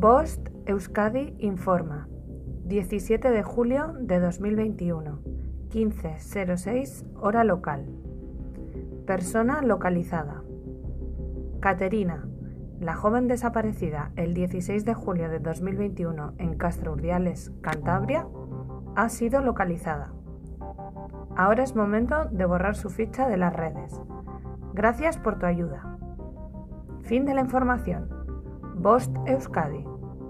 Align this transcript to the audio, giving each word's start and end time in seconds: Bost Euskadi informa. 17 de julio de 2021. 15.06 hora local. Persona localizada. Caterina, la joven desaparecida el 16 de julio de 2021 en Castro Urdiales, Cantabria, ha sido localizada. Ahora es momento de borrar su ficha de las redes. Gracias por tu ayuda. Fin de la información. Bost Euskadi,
Bost 0.00 0.50
Euskadi 0.66 1.34
informa. 1.40 2.06
17 2.66 3.32
de 3.32 3.42
julio 3.42 3.94
de 3.98 4.20
2021. 4.20 5.18
15.06 5.70 7.04
hora 7.20 7.42
local. 7.42 7.84
Persona 9.08 9.60
localizada. 9.60 10.44
Caterina, 11.58 12.28
la 12.78 12.94
joven 12.94 13.26
desaparecida 13.26 14.12
el 14.14 14.34
16 14.34 14.84
de 14.84 14.94
julio 14.94 15.28
de 15.30 15.40
2021 15.40 16.34
en 16.38 16.56
Castro 16.56 16.92
Urdiales, 16.92 17.50
Cantabria, 17.60 18.28
ha 18.94 19.08
sido 19.08 19.40
localizada. 19.40 20.12
Ahora 21.36 21.64
es 21.64 21.74
momento 21.74 22.26
de 22.26 22.44
borrar 22.44 22.76
su 22.76 22.88
ficha 22.88 23.28
de 23.28 23.36
las 23.36 23.52
redes. 23.52 24.00
Gracias 24.74 25.18
por 25.18 25.40
tu 25.40 25.46
ayuda. 25.46 25.98
Fin 27.02 27.24
de 27.24 27.34
la 27.34 27.40
información. 27.40 28.16
Bost 28.80 29.10
Euskadi, 29.26 29.87